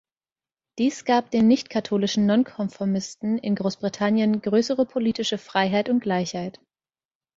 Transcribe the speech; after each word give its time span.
Dies 0.79 1.05
gab 1.05 1.29
den 1.29 1.47
nicht-katholischen 1.47 2.25
Nonkonformisten 2.25 3.37
in 3.37 3.53
Großbritannien 3.53 4.41
größere 4.41 4.87
politische 4.87 5.37
Freiheit 5.37 5.89
und 5.89 5.99
Gleichheit. 5.99 6.59